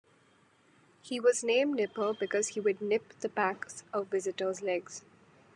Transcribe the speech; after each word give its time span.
He 1.03 1.19
was 1.19 1.43
named 1.43 1.75
Nipper 1.75 2.11
because 2.15 2.47
he 2.47 2.59
would 2.59 2.81
"nip" 2.81 3.13
the 3.19 3.29
backs 3.29 3.83
of 3.93 4.07
visitors' 4.07 4.63
legs. 4.63 5.03